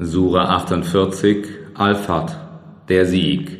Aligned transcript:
Sura 0.00 0.44
48 0.50 1.44
Al-Fat, 1.74 2.36
der 2.88 3.04
Sieg, 3.04 3.58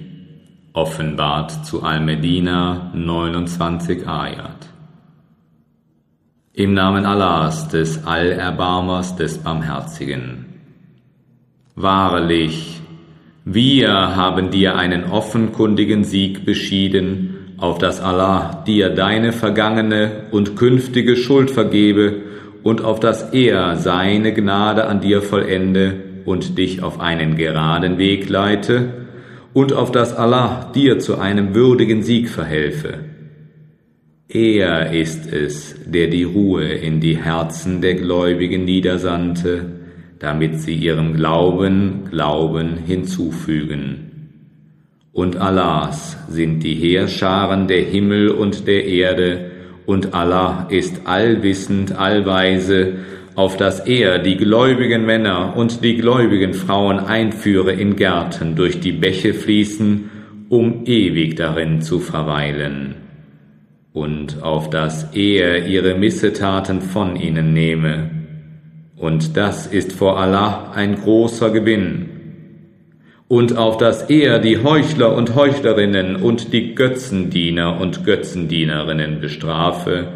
offenbart 0.72 1.67
zu 1.67 1.83
Al-Medina 1.83 2.92
29 2.95 4.06
Ayat. 4.06 4.69
Im 6.53 6.74
Namen 6.74 7.06
Allahs, 7.06 7.66
des 7.66 8.06
Allerbarmers, 8.06 9.16
des 9.16 9.38
Barmherzigen. 9.38 10.46
Wahrlich, 11.74 12.82
wir 13.44 13.90
haben 14.14 14.52
dir 14.52 14.76
einen 14.76 15.10
offenkundigen 15.10 16.05
Sieg 16.05 16.45
beschieden, 16.45 17.56
auf 17.56 17.78
dass 17.78 18.00
Allah 18.00 18.62
dir 18.64 18.91
deine 18.91 19.32
vergangene 19.32 20.27
und 20.30 20.55
künftige 20.55 21.16
Schuld 21.16 21.50
vergebe 21.50 22.23
und 22.62 22.84
auf 22.84 23.00
dass 23.00 23.32
er 23.32 23.77
seine 23.77 24.32
Gnade 24.32 24.86
an 24.86 25.00
dir 25.00 25.20
vollende 25.20 26.08
und 26.29 26.59
dich 26.59 26.83
auf 26.83 27.01
einen 27.01 27.37
geraden 27.37 27.97
Weg 27.97 28.29
leite 28.29 29.07
und 29.55 29.73
auf 29.73 29.91
dass 29.91 30.15
Allah 30.15 30.71
dir 30.75 30.98
zu 30.98 31.19
einem 31.19 31.55
würdigen 31.55 32.02
Sieg 32.02 32.29
verhelfe. 32.29 32.98
Er 34.29 34.93
ist 34.93 35.33
es, 35.33 35.75
der 35.87 36.09
die 36.09 36.25
Ruhe 36.25 36.66
in 36.66 37.01
die 37.01 37.16
Herzen 37.16 37.80
der 37.80 37.95
Gläubigen 37.95 38.66
niedersandte, 38.66 39.65
damit 40.19 40.61
sie 40.61 40.75
ihrem 40.75 41.15
Glauben 41.15 42.05
Glauben 42.11 42.77
hinzufügen. 42.77 44.30
Und 45.13 45.38
Allahs 45.38 46.19
sind 46.29 46.60
die 46.63 46.74
Heerscharen 46.74 47.69
der 47.69 47.80
Himmel 47.80 48.29
und 48.29 48.66
der 48.66 48.85
Erde, 48.85 49.51
und 49.87 50.13
Allah 50.13 50.66
ist 50.69 51.07
allwissend, 51.07 51.99
allweise, 51.99 52.97
auf 53.38 53.56
dass 53.56 53.78
er 53.78 54.19
die 54.19 54.37
gläubigen 54.37 55.06
Männer 55.06 55.56
und 55.56 55.84
die 55.84 55.96
gläubigen 55.96 56.55
Frauen 56.55 56.98
einführe 56.98 57.70
in 57.70 57.95
Gärten, 57.95 58.56
durch 58.56 58.80
die 58.80 58.91
Bäche 58.91 59.33
fließen, 59.33 60.10
um 60.49 60.85
ewig 60.87 61.37
darin 61.37 61.80
zu 61.80 62.01
verweilen, 62.01 62.96
und 63.93 64.42
auf 64.42 64.70
dass 64.70 65.14
er 65.14 65.66
ihre 65.68 65.94
Missetaten 65.94 66.80
von 66.80 67.14
ihnen 67.14 67.52
nehme. 67.52 68.10
Und 68.96 69.36
das 69.36 69.68
ist 69.68 69.92
vor 69.92 70.18
Allah 70.18 70.72
ein 70.74 70.96
großer 70.96 71.50
Gewinn. 71.50 72.08
Und 73.28 73.56
auf 73.56 73.76
dass 73.76 74.10
er 74.10 74.41
die 74.41 74.64
Heuchler 74.64 75.14
und 75.14 75.36
Heuchlerinnen 75.36 76.16
und 76.16 76.52
die 76.52 76.74
Götzendiener 76.74 77.80
und 77.80 78.04
Götzendienerinnen 78.04 79.20
bestrafe, 79.20 80.08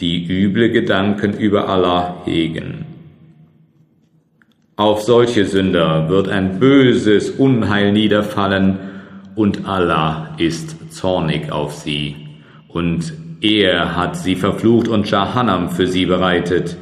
die 0.00 0.24
üble 0.24 0.70
Gedanken 0.70 1.32
über 1.34 1.68
Allah 1.68 2.22
hegen. 2.24 2.86
Auf 4.76 5.02
solche 5.02 5.44
Sünder 5.44 6.08
wird 6.08 6.28
ein 6.28 6.60
böses 6.60 7.30
Unheil 7.30 7.92
niederfallen, 7.92 8.78
und 9.34 9.68
Allah 9.68 10.34
ist 10.38 10.92
zornig 10.92 11.52
auf 11.52 11.74
sie, 11.74 12.16
und 12.68 13.12
er 13.40 13.96
hat 13.96 14.16
sie 14.16 14.34
verflucht 14.34 14.88
und 14.88 15.10
Jahannam 15.10 15.70
für 15.70 15.86
sie 15.86 16.06
bereitet, 16.06 16.76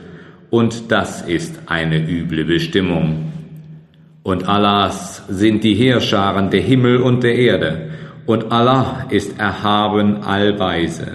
und 0.51 0.91
das 0.91 1.23
ist 1.23 1.59
eine 1.67 1.99
üble 1.99 2.45
Bestimmung. 2.45 3.33
Und 4.23 4.49
Allahs 4.49 5.23
sind 5.29 5.65
die 5.65 5.75
Heerscharen 5.75 6.51
der 6.51 6.63
Himmel 6.63 6.99
und 6.99 7.23
der 7.23 7.37
Erde, 7.37 7.91
und 8.27 8.53
Allah 8.53 9.07
ist 9.11 9.39
erhaben 9.39 10.23
allweise. 10.23 11.13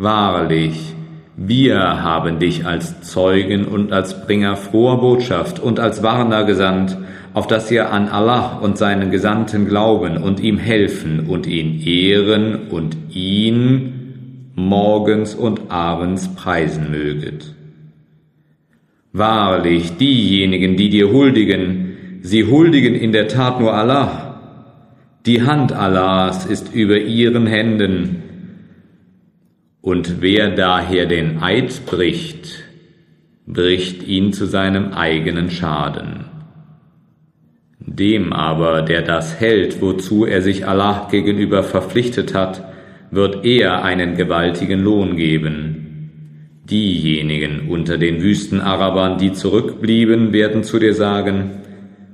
Wahrlich, 0.00 0.94
wir 1.36 2.04
haben 2.04 2.38
dich 2.38 2.64
als 2.64 3.00
Zeugen 3.02 3.64
und 3.64 3.92
als 3.92 4.24
Bringer 4.24 4.54
froher 4.54 5.00
Botschaft 5.00 5.58
und 5.58 5.80
als 5.80 6.04
Warner 6.04 6.44
gesandt, 6.44 6.96
auf 7.34 7.48
dass 7.48 7.68
ihr 7.72 7.92
an 7.92 8.08
Allah 8.08 8.58
und 8.58 8.78
seinen 8.78 9.10
Gesandten 9.10 9.66
glauben 9.66 10.16
und 10.16 10.38
ihm 10.38 10.56
helfen 10.56 11.26
und 11.26 11.48
ihn 11.48 11.82
ehren 11.84 12.68
und 12.70 12.96
ihn 13.12 14.52
morgens 14.54 15.34
und 15.34 15.68
abends 15.68 16.32
preisen 16.32 16.92
möget. 16.92 17.56
Wahrlich, 19.12 19.96
diejenigen, 19.96 20.76
die 20.76 20.90
dir 20.90 21.10
huldigen, 21.12 22.20
sie 22.22 22.44
huldigen 22.44 22.94
in 22.94 23.10
der 23.10 23.26
Tat 23.26 23.58
nur 23.58 23.74
Allah. 23.74 24.40
Die 25.26 25.42
Hand 25.42 25.72
Allahs 25.72 26.46
ist 26.46 26.72
über 26.72 26.98
ihren 26.98 27.48
Händen, 27.48 28.22
und 29.88 30.20
wer 30.20 30.50
daher 30.50 31.06
den 31.06 31.42
Eid 31.42 31.86
bricht, 31.86 32.62
bricht 33.46 34.06
ihn 34.06 34.34
zu 34.34 34.44
seinem 34.44 34.92
eigenen 34.92 35.50
Schaden. 35.50 36.26
Dem 37.80 38.34
aber, 38.34 38.82
der 38.82 39.00
das 39.00 39.40
hält, 39.40 39.80
wozu 39.80 40.26
er 40.26 40.42
sich 40.42 40.66
Allah 40.66 41.08
gegenüber 41.10 41.62
verpflichtet 41.62 42.34
hat, 42.34 42.68
wird 43.10 43.46
er 43.46 43.82
einen 43.82 44.14
gewaltigen 44.14 44.80
Lohn 44.80 45.16
geben. 45.16 46.10
Diejenigen 46.68 47.70
unter 47.70 47.96
den 47.96 48.20
Wüstenarabern, 48.20 49.16
die 49.16 49.32
zurückblieben, 49.32 50.34
werden 50.34 50.64
zu 50.64 50.78
dir 50.78 50.92
sagen, 50.92 51.62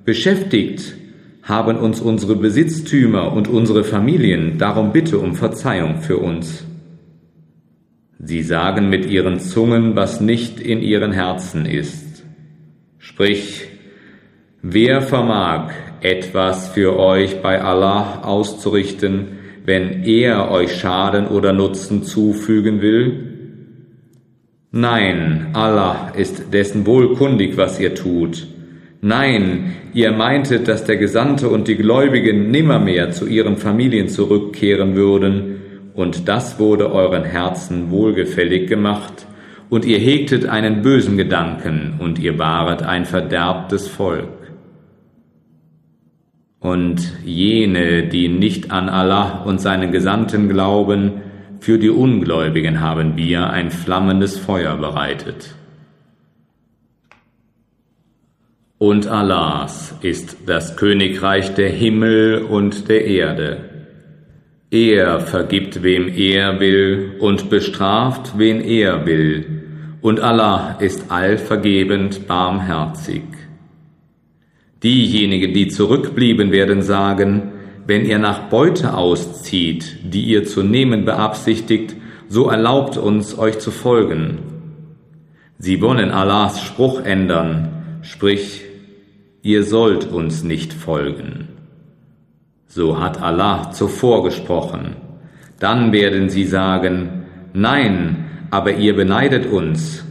Beschäftigt 0.04 0.94
haben 1.42 1.78
uns 1.78 2.00
unsere 2.00 2.36
Besitztümer 2.36 3.32
und 3.32 3.48
unsere 3.48 3.82
Familien, 3.82 4.58
darum 4.58 4.92
bitte 4.92 5.18
um 5.18 5.34
Verzeihung 5.34 6.02
für 6.02 6.18
uns. 6.18 6.64
Sie 8.26 8.42
sagen 8.42 8.88
mit 8.88 9.04
ihren 9.04 9.38
Zungen, 9.38 9.96
was 9.96 10.22
nicht 10.22 10.58
in 10.58 10.80
ihren 10.80 11.12
Herzen 11.12 11.66
ist. 11.66 12.24
Sprich, 12.98 13.68
wer 14.62 15.02
vermag 15.02 15.72
etwas 16.00 16.68
für 16.68 16.98
euch 16.98 17.42
bei 17.42 17.60
Allah 17.60 18.22
auszurichten, 18.22 19.38
wenn 19.66 20.04
er 20.04 20.50
euch 20.50 20.74
Schaden 20.74 21.26
oder 21.26 21.52
Nutzen 21.52 22.02
zufügen 22.02 22.80
will? 22.80 23.34
Nein, 24.70 25.48
Allah 25.52 26.12
ist 26.16 26.52
dessen 26.52 26.86
wohlkundig, 26.86 27.58
was 27.58 27.78
ihr 27.78 27.94
tut. 27.94 28.46
Nein, 29.02 29.74
ihr 29.92 30.12
meintet, 30.12 30.66
dass 30.66 30.84
der 30.84 30.96
Gesandte 30.96 31.50
und 31.50 31.68
die 31.68 31.76
Gläubigen 31.76 32.50
nimmermehr 32.50 33.10
zu 33.10 33.26
ihren 33.26 33.58
Familien 33.58 34.08
zurückkehren 34.08 34.94
würden, 34.94 35.53
und 35.94 36.28
das 36.28 36.58
wurde 36.58 36.92
euren 36.92 37.24
Herzen 37.24 37.90
wohlgefällig 37.90 38.68
gemacht, 38.68 39.26
und 39.70 39.84
ihr 39.84 39.98
hegtet 39.98 40.46
einen 40.46 40.82
bösen 40.82 41.16
Gedanken, 41.16 41.94
und 41.98 42.18
ihr 42.18 42.38
waret 42.38 42.82
ein 42.82 43.04
verderbtes 43.04 43.88
Volk. 43.88 44.28
Und 46.60 47.12
jene, 47.24 48.08
die 48.08 48.28
nicht 48.28 48.70
an 48.70 48.88
Allah 48.88 49.42
und 49.44 49.60
seinen 49.60 49.92
Gesandten 49.92 50.48
glauben, 50.48 51.22
für 51.60 51.78
die 51.78 51.90
Ungläubigen 51.90 52.80
haben 52.80 53.16
wir 53.16 53.50
ein 53.50 53.70
flammendes 53.70 54.38
Feuer 54.38 54.76
bereitet. 54.76 55.54
Und 58.78 59.06
Allahs 59.06 59.94
ist 60.02 60.36
das 60.46 60.76
Königreich 60.76 61.54
der 61.54 61.70
Himmel 61.70 62.42
und 62.42 62.88
der 62.88 63.06
Erde 63.06 63.73
er 64.74 65.20
vergibt, 65.20 65.84
wem 65.84 66.08
er 66.08 66.58
will, 66.58 67.12
und 67.20 67.48
bestraft, 67.48 68.36
wen 68.36 68.60
er 68.60 69.06
will, 69.06 69.62
und 70.00 70.18
Allah 70.18 70.76
ist 70.80 71.12
allvergebend 71.12 72.26
barmherzig. 72.26 73.22
Diejenigen, 74.82 75.54
die 75.54 75.68
zurückblieben, 75.68 76.50
werden 76.50 76.82
sagen, 76.82 77.52
wenn 77.86 78.04
ihr 78.04 78.18
nach 78.18 78.48
Beute 78.50 78.94
auszieht, 78.94 79.98
die 80.02 80.24
ihr 80.24 80.44
zu 80.44 80.64
nehmen 80.64 81.04
beabsichtigt, 81.04 81.94
so 82.28 82.48
erlaubt 82.48 82.96
uns, 82.96 83.38
euch 83.38 83.60
zu 83.60 83.70
folgen. 83.70 84.38
Sie 85.56 85.80
wollen 85.80 86.10
Allahs 86.10 86.60
Spruch 86.62 87.00
ändern, 87.00 88.00
sprich, 88.02 88.62
ihr 89.42 89.62
sollt 89.62 90.10
uns 90.10 90.42
nicht 90.42 90.72
folgen. 90.72 91.53
So 92.74 92.98
hat 92.98 93.22
Allah 93.22 93.70
zuvor 93.70 94.24
gesprochen. 94.24 94.96
Dann 95.60 95.92
werden 95.92 96.28
sie 96.28 96.44
sagen, 96.44 97.22
nein, 97.52 98.24
aber 98.50 98.74
ihr 98.74 98.96
beneidet 98.96 99.46
uns. 99.46 100.04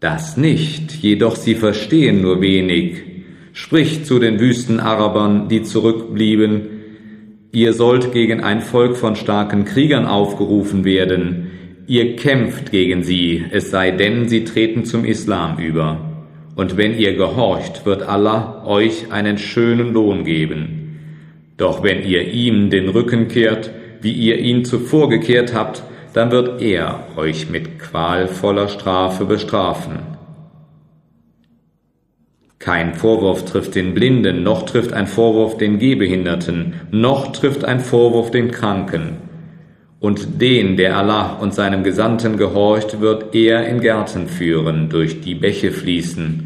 Das 0.00 0.36
nicht, 0.36 0.92
jedoch 0.92 1.34
sie 1.34 1.54
verstehen 1.54 2.20
nur 2.20 2.42
wenig. 2.42 3.04
Sprich 3.54 4.04
zu 4.04 4.18
den 4.18 4.38
Wüstenarabern, 4.38 5.48
die 5.48 5.62
zurückblieben, 5.62 6.68
ihr 7.52 7.72
sollt 7.72 8.12
gegen 8.12 8.42
ein 8.42 8.60
Volk 8.60 8.98
von 8.98 9.16
starken 9.16 9.64
Kriegern 9.64 10.04
aufgerufen 10.04 10.84
werden, 10.84 11.52
ihr 11.86 12.16
kämpft 12.16 12.70
gegen 12.70 13.02
sie, 13.02 13.46
es 13.50 13.70
sei 13.70 13.92
denn, 13.92 14.28
sie 14.28 14.44
treten 14.44 14.84
zum 14.84 15.06
Islam 15.06 15.58
über 15.58 16.15
und 16.56 16.78
wenn 16.78 16.98
ihr 16.98 17.14
gehorcht, 17.14 17.84
wird 17.84 18.02
Allah 18.02 18.64
euch 18.66 19.12
einen 19.12 19.36
schönen 19.36 19.92
Lohn 19.92 20.24
geben. 20.24 20.98
Doch 21.58 21.82
wenn 21.82 22.02
ihr 22.02 22.32
ihm 22.32 22.70
den 22.70 22.88
Rücken 22.88 23.28
kehrt, 23.28 23.70
wie 24.00 24.12
ihr 24.12 24.38
ihn 24.38 24.64
zuvor 24.64 25.10
gekehrt 25.10 25.54
habt, 25.54 25.82
dann 26.14 26.30
wird 26.30 26.62
er 26.62 27.04
euch 27.16 27.50
mit 27.50 27.78
qualvoller 27.78 28.68
Strafe 28.68 29.26
bestrafen. 29.26 29.98
Kein 32.58 32.94
Vorwurf 32.94 33.44
trifft 33.44 33.74
den 33.74 33.92
Blinden, 33.92 34.42
noch 34.42 34.64
trifft 34.64 34.94
ein 34.94 35.06
Vorwurf 35.06 35.58
den 35.58 35.78
Gehbehinderten, 35.78 36.74
noch 36.90 37.32
trifft 37.32 37.66
ein 37.66 37.80
Vorwurf 37.80 38.30
den 38.30 38.50
Kranken. 38.50 39.18
Und 40.00 40.40
den, 40.40 40.78
der 40.78 40.96
Allah 40.96 41.34
und 41.34 41.52
seinem 41.52 41.84
Gesandten 41.84 42.38
gehorcht, 42.38 43.00
wird 43.00 43.34
er 43.34 43.66
in 43.68 43.80
Gärten 43.80 44.26
führen, 44.26 44.88
durch 44.88 45.20
die 45.20 45.34
Bäche 45.34 45.70
fließen. 45.70 46.45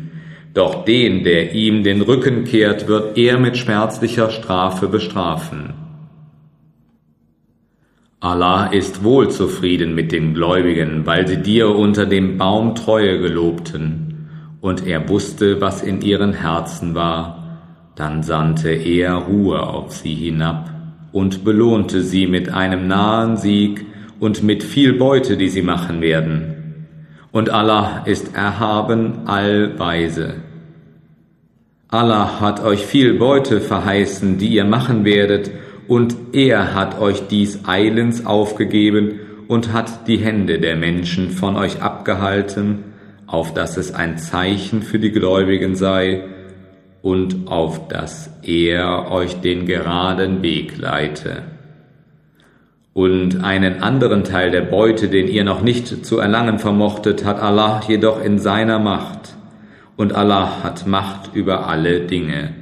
Doch 0.53 0.85
den, 0.85 1.23
der 1.23 1.55
ihm 1.55 1.85
den 1.85 2.01
Rücken 2.03 2.45
kehrt, 2.45 2.89
wird 2.89 3.17
er 3.17 3.39
mit 3.39 3.57
schmerzlicher 3.57 4.31
Strafe 4.31 4.89
bestrafen. 4.89 5.75
Allah 8.19 8.67
ist 8.67 9.03
wohl 9.03 9.31
zufrieden 9.31 9.95
mit 9.95 10.13
den 10.13 10.35
Gläubigen, 10.35 11.07
weil 11.07 11.27
sie 11.27 11.39
dir 11.39 11.71
unter 11.71 12.05
dem 12.05 12.37
Baum 12.37 12.75
Treue 12.75 13.19
gelobten, 13.21 14.29
und 14.61 14.87
er 14.87 15.09
wusste, 15.09 15.61
was 15.63 15.83
in 15.83 16.03
ihren 16.03 16.35
Herzen 16.35 16.95
war, 16.95 17.41
dann 17.97 18.23
sandte 18.23 18.71
er 18.71 19.15
Ruhe 19.15 19.63
auf 19.63 19.95
sie 19.95 20.15
hinab 20.15 20.71
und 21.13 21.45
belohnte 21.45 22.03
sie 22.03 22.27
mit 22.27 22.51
einem 22.51 22.87
nahen 22.87 23.37
Sieg 23.37 23.87
und 24.21 24.43
mit 24.43 24.63
viel 24.63 24.95
Beute, 24.95 25.37
die 25.37 25.49
sie 25.49 25.63
machen 25.63 26.03
werden. 26.03 26.60
Und 27.33 27.51
Allah 27.51 28.03
ist 28.07 28.35
erhaben 28.35 29.27
allweise. 29.27 30.35
Allah 31.89 32.41
hat 32.41 32.63
euch 32.63 32.87
viel 32.87 33.15
Beute 33.15 33.61
verheißen, 33.61 34.39
die 34.39 34.49
ihr 34.49 34.65
machen 34.65 35.05
werdet, 35.05 35.51
und 35.89 36.15
er 36.33 36.75
hat 36.75 37.01
euch 37.01 37.27
dies 37.27 37.67
eilends 37.67 38.25
aufgegeben 38.25 39.19
und 39.49 39.73
hat 39.73 40.07
die 40.07 40.19
Hände 40.19 40.61
der 40.61 40.77
Menschen 40.77 41.31
von 41.31 41.57
euch 41.57 41.83
abgehalten, 41.83 42.85
auf 43.27 43.55
dass 43.55 43.77
es 43.77 43.93
ein 43.93 44.17
Zeichen 44.17 44.83
für 44.83 45.01
die 45.01 45.11
Gläubigen 45.11 45.75
sei 45.75 46.23
und 47.03 47.49
auf 47.49 47.89
dass 47.89 48.31
er 48.43 49.11
euch 49.11 49.41
den 49.41 49.67
geraden 49.67 50.43
Weg 50.43 50.79
leite. 50.79 51.43
Und 52.93 53.45
einen 53.45 53.83
anderen 53.83 54.25
Teil 54.25 54.51
der 54.51 54.63
Beute, 54.63 55.09
den 55.09 55.29
ihr 55.29 55.45
noch 55.45 55.63
nicht 55.63 56.05
zu 56.05 56.19
erlangen 56.19 56.59
vermochtet, 56.59 57.25
hat 57.25 57.41
Allah 57.41 57.83
jedoch 57.87 58.23
in 58.23 58.39
seiner 58.39 58.79
Macht, 58.79 59.35
und 59.97 60.15
Allah 60.15 60.65
hat 60.65 60.87
Macht 60.87 61.35
über 61.35 61.69
alle 61.69 62.01
Dinge. 62.01 62.55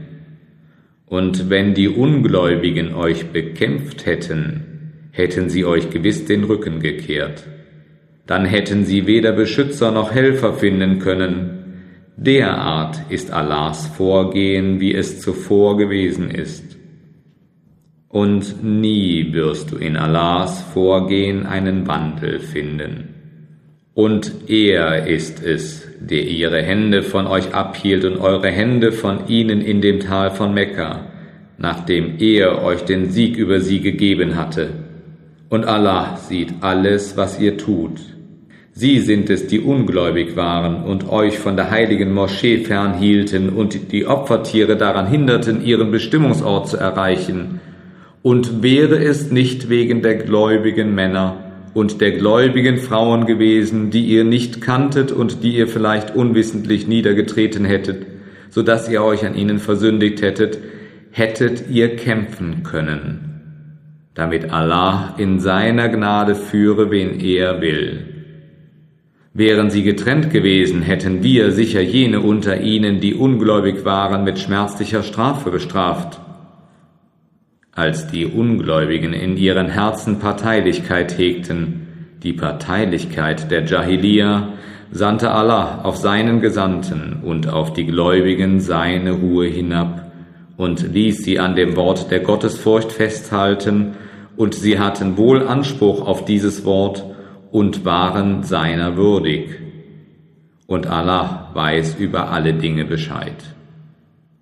Und 1.07 1.49
wenn 1.49 1.73
die 1.73 1.89
Ungläubigen 1.89 2.95
euch 2.95 3.29
bekämpft 3.29 4.05
hätten, 4.07 4.93
hätten 5.13 5.49
sie 5.49 5.65
euch 5.65 5.91
gewiss 5.91 6.27
den 6.27 6.45
Rücken 6.45 6.81
gekehrt. 6.81 7.45
Dann 8.27 8.45
hätten 8.45 8.85
sie 8.85 9.07
weder 9.07 9.33
Beschützer 9.33 9.91
noch 9.91 10.13
Helfer 10.13 10.53
finden 10.53 10.99
können. 10.99 11.85
Derart 12.17 13.01
ist 13.09 13.33
Allahs 13.33 13.87
Vorgehen, 13.87 14.81
wie 14.81 14.95
es 14.95 15.21
zuvor 15.21 15.79
gewesen 15.79 16.31
ist. 16.31 16.78
Und 18.09 18.65
nie 18.65 19.33
wirst 19.33 19.73
du 19.73 19.77
in 19.77 19.97
Allahs 19.97 20.63
Vorgehen 20.73 21.45
einen 21.45 21.87
Wandel 21.87 22.41
finden. 22.41 23.15
Und 23.93 24.49
er 24.49 25.07
ist 25.07 25.45
es, 25.45 25.87
der 26.01 26.23
ihre 26.23 26.63
Hände 26.63 27.03
von 27.03 27.27
euch 27.27 27.53
abhielt 27.53 28.05
und 28.05 28.19
eure 28.19 28.49
Hände 28.49 28.93
von 28.93 29.27
ihnen 29.29 29.61
in 29.61 29.81
dem 29.81 30.01
Tal 30.01 30.31
von 30.31 30.55
Mekka, 30.55 31.07
nachdem 31.59 32.19
er 32.19 32.63
euch 32.63 32.85
den 32.85 33.11
Sieg 33.11 33.37
über 33.37 33.61
sie 33.61 33.81
gegeben 33.81 34.37
hatte. 34.37 34.69
Und 35.49 35.67
Allah 35.67 36.17
sieht 36.17 36.55
alles, 36.61 37.17
was 37.17 37.41
ihr 37.41 37.59
tut. 37.59 38.01
Sie 38.73 39.01
sind 39.01 39.29
es, 39.29 39.49
die 39.49 39.59
ungläubig 39.59 40.37
waren 40.37 40.85
und 40.85 41.11
euch 41.11 41.39
von 41.39 41.57
der 41.57 41.71
heiligen 41.71 42.15
Moschee 42.15 42.59
fernhielten 42.59 43.49
und 43.49 43.91
die 43.91 44.07
Opfertiere 44.07 44.77
daran 44.77 45.09
hinderten, 45.09 45.65
ihren 45.65 45.91
Bestimmungsort 45.91 46.69
zu 46.69 46.77
erreichen. 46.77 47.61
Und 48.23 48.63
wäre 48.63 48.99
es 49.03 49.31
nicht 49.31 49.69
wegen 49.69 50.03
der 50.03 50.17
gläubigen 50.17 50.95
Männer, 50.95 51.49
und 51.75 52.01
der 52.01 52.13
gläubigen 52.13 52.79
Frauen 52.79 53.27
gewesen, 53.27 53.91
die 53.91 54.05
ihr 54.05 54.25
nicht 54.25 54.61
kanntet 54.61 55.13
und 55.13 55.43
die 55.43 55.57
ihr 55.57 55.69
vielleicht 55.69 56.15
unwissentlich 56.15 56.89
niedergetreten 56.89 57.65
hättet, 57.65 58.07
so 58.51 58.63
dass 58.63 58.89
ihr 58.89 59.03
euch 59.03 59.25
an 59.25 59.37
ihnen 59.37 59.59
versündigt 59.59 60.23
hättet, 60.23 60.59
hättet 61.11 61.71
ihr 61.71 61.97
kämpfen 61.97 62.63
können, 62.63 64.11
damit 64.15 64.51
Allah 64.53 65.15
in 65.19 65.39
seiner 65.41 65.89
Gnade 65.89 66.35
führe, 66.35 66.91
wen 66.91 67.21
er 67.21 67.61
will. 67.61 68.01
Wären 69.35 69.71
sie 69.71 69.85
getrennt 69.85 70.31
gewesen, 70.31 70.83
hätten 70.83 71.23
wir 71.23 71.53
sicher 71.53 71.81
jene 71.81 72.21
unter 72.21 72.61
ihnen, 72.61 72.99
die 72.99 73.15
ungläubig 73.15 73.85
waren, 73.85 74.25
mit 74.25 74.39
schmerzlicher 74.41 75.05
Strafe 75.05 75.51
bestraft. 75.51 76.21
Als 77.79 78.09
die 78.09 78.27
Ungläubigen 78.27 79.13
in 79.13 79.37
ihren 79.37 79.69
Herzen 79.69 80.19
Parteilichkeit 80.19 81.17
hegten, 81.17 82.17
die 82.25 82.33
Parteilichkeit 82.33 83.53
der 83.53 83.67
Jahiliya, 83.67 84.49
sandte 84.91 85.31
Allah 85.31 85.83
auf 85.85 85.97
seinen 85.97 86.41
Gesandten 86.41 87.21
und 87.23 87.49
auf 87.49 87.73
die 87.73 87.87
Gläubigen 87.87 88.59
seine 88.59 89.13
Ruhe 89.13 89.47
hinab 89.47 90.11
und 90.57 90.93
ließ 90.93 91.23
sie 91.23 91.39
an 91.39 91.55
dem 91.55 91.77
Wort 91.77 92.11
der 92.11 92.19
Gottesfurcht 92.19 92.91
festhalten, 92.91 93.95
und 94.37 94.57
sie 94.57 94.81
hatten 94.81 95.17
wohl 95.17 95.47
Anspruch 95.47 96.05
auf 96.05 96.25
dieses 96.25 96.65
Wort 96.65 97.05
und 97.53 97.85
waren 97.85 98.43
seiner 98.43 98.97
würdig. 98.97 99.51
Und 100.67 100.89
Allah 100.89 101.53
weiß 101.55 101.95
über 102.01 102.33
alle 102.33 102.55
Dinge 102.55 102.85
Bescheid. 102.85 103.37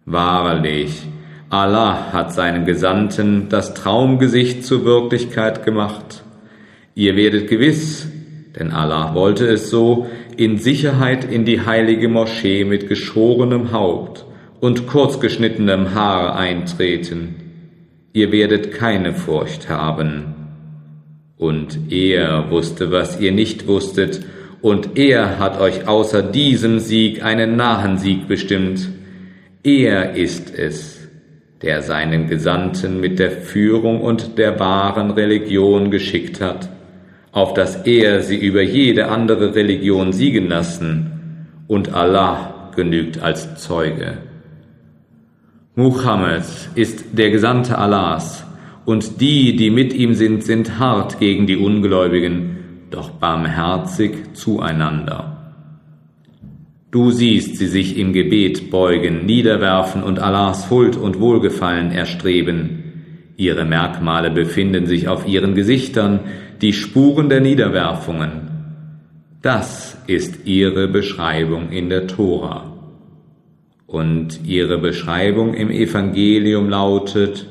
Wahrlich, 0.06 1.06
Allah 1.48 2.12
hat 2.12 2.32
seinem 2.32 2.64
Gesandten 2.64 3.48
das 3.48 3.74
Traumgesicht 3.74 4.64
zur 4.64 4.84
Wirklichkeit 4.84 5.64
gemacht. 5.64 6.24
Ihr 6.94 7.14
werdet 7.14 7.48
gewiss, 7.48 8.08
denn 8.58 8.72
Allah 8.72 9.14
wollte 9.14 9.46
es 9.46 9.70
so, 9.70 10.08
in 10.36 10.58
Sicherheit 10.58 11.24
in 11.30 11.44
die 11.44 11.64
heilige 11.64 12.08
Moschee 12.08 12.64
mit 12.64 12.88
geschorenem 12.88 13.72
Haupt 13.72 14.24
und 14.60 14.86
kurzgeschnittenem 14.86 15.94
Haar 15.94 16.36
eintreten. 16.36 17.36
Ihr 18.12 18.32
werdet 18.32 18.72
keine 18.72 19.12
Furcht 19.12 19.68
haben. 19.68 20.34
Und 21.36 21.92
er 21.92 22.50
wusste, 22.50 22.90
was 22.90 23.20
ihr 23.20 23.32
nicht 23.32 23.66
wusstet, 23.66 24.20
und 24.62 24.98
er 24.98 25.38
hat 25.38 25.60
euch 25.60 25.86
außer 25.86 26.22
diesem 26.22 26.80
Sieg 26.80 27.22
einen 27.22 27.56
nahen 27.56 27.98
Sieg 27.98 28.26
bestimmt. 28.26 28.88
Er 29.62 30.14
ist 30.16 30.52
es, 30.58 30.95
der 31.62 31.82
seinen 31.82 32.28
Gesandten 32.28 33.00
mit 33.00 33.18
der 33.18 33.30
Führung 33.30 34.00
und 34.00 34.38
der 34.38 34.60
wahren 34.60 35.10
Religion 35.10 35.90
geschickt 35.90 36.40
hat, 36.40 36.68
auf 37.32 37.54
dass 37.54 37.76
er 37.86 38.22
sie 38.22 38.36
über 38.36 38.62
jede 38.62 39.08
andere 39.08 39.54
Religion 39.54 40.12
siegen 40.12 40.48
lassen, 40.48 41.12
und 41.68 41.94
Allah 41.94 42.70
genügt 42.76 43.20
als 43.22 43.56
Zeuge. 43.56 44.18
Muhammad 45.74 46.44
ist 46.74 47.18
der 47.18 47.30
Gesandte 47.30 47.76
Allahs, 47.76 48.44
und 48.84 49.20
die, 49.20 49.56
die 49.56 49.70
mit 49.70 49.92
ihm 49.92 50.14
sind, 50.14 50.44
sind 50.44 50.78
hart 50.78 51.18
gegen 51.18 51.46
die 51.46 51.56
Ungläubigen, 51.56 52.56
doch 52.90 53.10
barmherzig 53.10 54.34
zueinander. 54.34 55.35
Du 56.90 57.10
siehst 57.10 57.56
sie 57.56 57.66
sich 57.66 57.98
im 57.98 58.12
Gebet 58.12 58.70
beugen, 58.70 59.26
niederwerfen 59.26 60.02
und 60.02 60.18
Allahs 60.20 60.70
Huld 60.70 60.96
und 60.96 61.18
Wohlgefallen 61.20 61.90
erstreben. 61.90 63.32
Ihre 63.36 63.64
Merkmale 63.64 64.30
befinden 64.30 64.86
sich 64.86 65.08
auf 65.08 65.26
ihren 65.26 65.54
Gesichtern, 65.54 66.20
die 66.62 66.72
Spuren 66.72 67.28
der 67.28 67.40
Niederwerfungen. 67.40 68.48
Das 69.42 69.98
ist 70.06 70.46
ihre 70.46 70.88
Beschreibung 70.88 71.70
in 71.70 71.88
der 71.88 72.06
Tora. 72.06 72.72
Und 73.86 74.40
ihre 74.44 74.78
Beschreibung 74.78 75.54
im 75.54 75.70
Evangelium 75.70 76.68
lautet, 76.68 77.46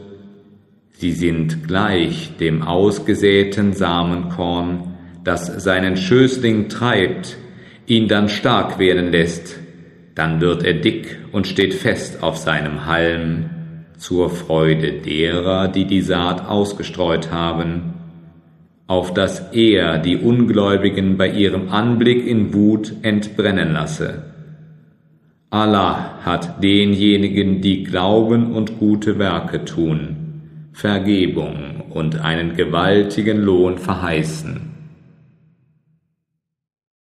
sie 0.92 1.12
sind 1.12 1.68
gleich 1.68 2.32
dem 2.40 2.62
ausgesäten 2.62 3.74
Samenkorn, 3.74 4.96
das 5.24 5.64
seinen 5.64 5.98
Schößling 5.98 6.70
treibt, 6.70 7.38
ihn 7.88 8.08
dann 8.08 8.30
stark 8.30 8.80
werden 8.80 9.12
lässt, 9.12 9.60
dann 10.16 10.42
wird 10.42 10.64
er 10.64 10.74
dick 10.74 11.18
und 11.32 11.48
steht 11.48 11.74
fest 11.74 12.24
auf 12.24 12.38
seinem 12.38 12.86
Halm, 12.86 13.50
zur 13.98 14.30
Freude 14.30 14.94
derer, 14.94 15.68
die 15.68 15.86
die 15.86 16.02
Saat 16.02 16.48
ausgestreut 16.48 17.32
haben, 17.32 17.94
auf 18.88 19.14
dass 19.14 19.52
er 19.54 19.98
die 19.98 20.18
Ungläubigen 20.18 21.18
bei 21.18 21.30
ihrem 21.30 21.70
Anblick 21.70 22.26
in 22.26 22.54
Wut 22.54 22.94
entbrennen 23.02 23.74
lasse. 23.74 24.24
Allah 25.50 26.20
hat 26.24 26.64
denjenigen, 26.64 27.62
die 27.62 27.84
glauben 27.84 28.52
und 28.52 28.78
gute 28.80 29.18
Werke 29.18 29.64
tun, 29.64 30.70
Vergebung 30.74 31.86
und 31.90 32.20
einen 32.20 32.56
gewaltigen 32.56 33.42
Lohn 33.42 33.78
verheißen. 33.78 34.75